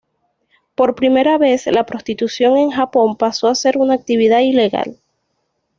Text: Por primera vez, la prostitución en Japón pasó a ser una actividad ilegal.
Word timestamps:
Por 0.73 0.95
primera 0.95 1.37
vez, 1.37 1.67
la 1.67 1.85
prostitución 1.85 2.57
en 2.57 2.71
Japón 2.71 3.17
pasó 3.17 3.49
a 3.49 3.53
ser 3.53 3.77
una 3.77 3.93
actividad 3.93 4.39
ilegal. 4.39 4.97